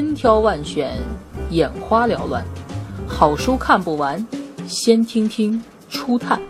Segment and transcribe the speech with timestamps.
[0.00, 0.96] 千挑万选，
[1.50, 2.42] 眼花缭乱，
[3.06, 4.26] 好书看不完，
[4.66, 6.40] 先听听初探。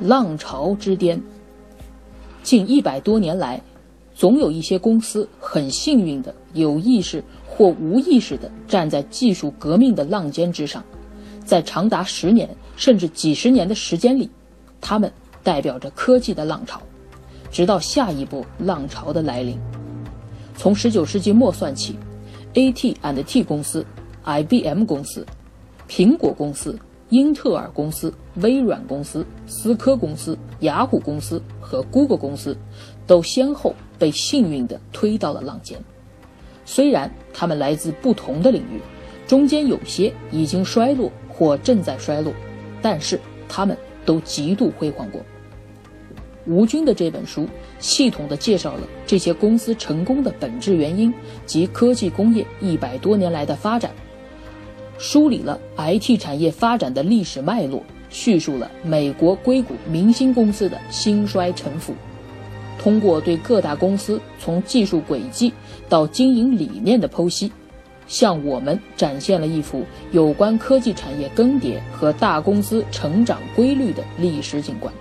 [0.00, 1.20] 浪潮之巅，
[2.44, 3.60] 近一百多年来，
[4.18, 10.82] 总有一些公司很幸运的有意识或无意识的站在技术革命的浪尖之上，
[11.44, 14.28] 在长达十年甚至几十年的时间里，
[14.80, 15.12] 他们
[15.44, 16.82] 代表着科技的浪潮，
[17.52, 19.56] 直到下一波浪潮的来临。
[20.56, 21.94] 从十九世纪末算起
[22.54, 23.86] ，A.T.and T 公司、
[24.24, 25.24] IBM 公司、
[25.88, 26.76] 苹果公司。
[27.10, 28.12] 英特尔公司、
[28.42, 32.54] 微软公司、思科公司、雅虎公司和 Google 公司，
[33.06, 35.78] 都先后被幸运地推到了浪尖。
[36.64, 38.80] 虽然他们来自不同的领域，
[39.26, 42.32] 中间有些已经衰落或正在衰落，
[42.80, 43.18] 但是
[43.48, 45.20] 他们都极度辉煌过。
[46.46, 47.46] 吴军的这本书
[47.78, 51.12] 系统地介绍了这些公司成功的本质原因
[51.44, 53.90] 及科技工业一百多年来的发展。
[54.96, 61.94] 梳理了 IT 产业发展的历史脉络，叙述了美国硅谷明星公司的兴衰沉浮。
[62.78, 65.52] 通过对各大公司从技术轨迹
[65.88, 67.50] 到经营理念的剖析，
[68.06, 74.92] 向我们展现了一幅有关科技产业更迭和大公司成长规律的历史景观。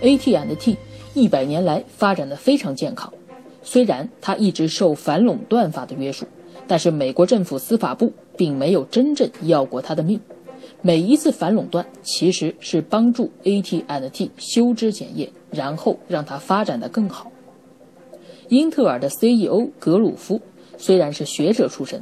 [0.00, 0.76] A T and T
[1.14, 3.12] 一百年来发展的非常健康，
[3.62, 6.26] 虽然它一直受反垄断法的约束。
[6.68, 10.20] 但是美国政府司法部并没有真正要过它的命，
[10.86, 17.32] 每一次反垄断其实是帮助 AT&T 修枝剪叶，然后让它发展的更好。
[18.50, 20.40] 英特尔的 CEO 格鲁夫
[20.78, 22.00] 虽然是学者出身，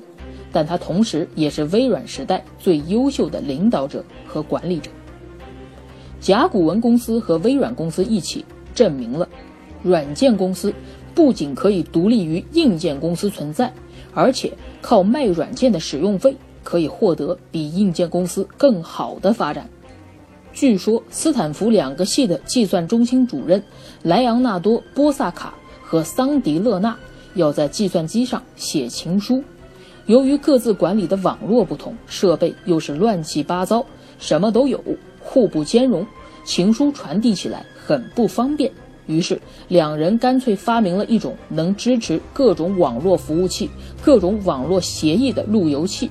[0.53, 4.91] 但他同时也是微软时代最优秀的领导者和管理者。
[6.21, 8.45] 甲骨文公司和微软公司一起
[8.75, 9.27] 证明了，
[9.83, 10.71] 软件公司
[11.15, 13.73] 不仅可以独立于硬件公司存在。
[14.13, 19.71] 而且靠卖软件的使用费可以获得比硬件公司更好的发展。
[20.53, 23.63] 据说斯坦福两个系的计算中心主任
[24.03, 26.97] 莱昂纳多·波萨卡和桑迪勒纳
[27.35, 29.43] 要在计算机上写情书，
[30.07, 33.85] 由于各自管理的网络不同，设备又是乱七八糟，
[34.19, 34.81] 什么都有，
[35.21, 36.07] 互不兼容，
[36.45, 38.71] 情书传递起来很不方便。
[39.07, 39.39] 于是，
[39.69, 43.69] 两人干脆发明了一种能支持各种网络服务器、
[44.03, 46.11] 各种网络协议的路由器。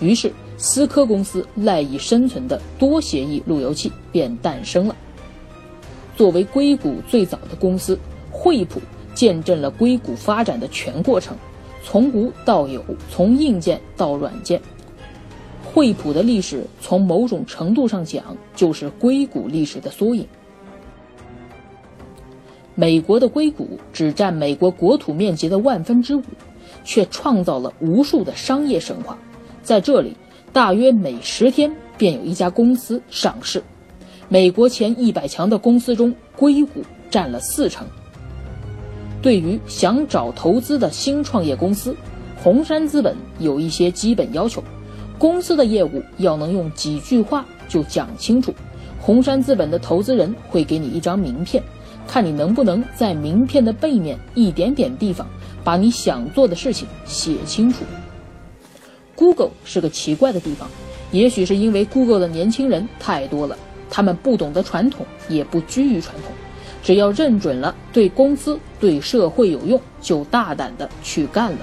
[0.00, 4.96] 于是，思科公司赖以生存的多协议路由器便诞生了。
[6.16, 7.98] 作为硅谷最早的公司，
[8.30, 8.80] 惠普
[9.14, 11.36] 见证了硅谷发展的全过程，
[11.82, 14.60] 从无到有，从硬件到软件。
[15.72, 20.26] 惠普的历史从某种程度上讲，就是硅谷历史的缩影。
[22.74, 26.22] 美国的硅谷只占美国国土面积的万分之五，
[26.82, 29.18] 却创造了无数的商业神话。
[29.62, 30.16] 在这里，
[30.52, 33.62] 大约每十天便有一家公司上市。
[34.28, 37.86] 美国前一百强的公司中，硅谷占了四成。
[39.20, 41.94] 对于想找投资的新创业公司，
[42.42, 44.62] 红杉资本有一些基本要求：
[45.18, 48.54] 公司的业务要能用几句话就讲清楚。
[48.98, 51.62] 红杉资本的投资人会给你一张名片。
[52.06, 55.24] 看你能不能在名片的背面一点点地方
[55.62, 57.84] 把你想做的事情写清楚。
[59.20, 60.66] Google 是个奇怪的地方，
[61.12, 63.54] 也许是因为 Google 的年轻人太多了，
[63.90, 66.32] 他们不懂得传统，也不拘于传统，
[66.82, 71.58] 只要认准了对公司、对社会有用，就大胆的去干了。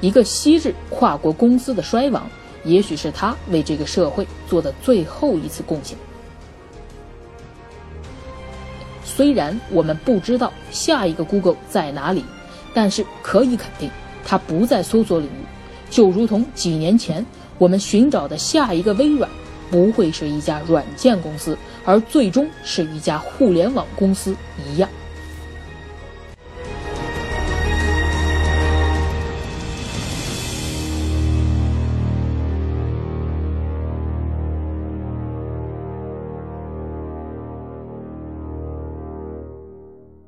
[0.00, 2.30] 一个昔日跨国公司的衰亡，
[2.62, 5.98] 也许是他为这个社会做的最后一次贡献。
[9.04, 12.24] 虽然我们不知道下一个 Google 在哪里，
[12.72, 13.90] 但是可以肯定，
[14.24, 15.49] 它不在搜索领域。
[15.90, 17.24] 就如同几年前
[17.58, 19.28] 我们寻找的下一个微软，
[19.70, 24.34] 不会是一家软件公司，而最终是一家互联网公司
[24.66, 24.88] 一样。